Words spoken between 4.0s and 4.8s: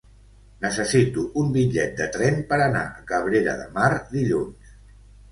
dilluns.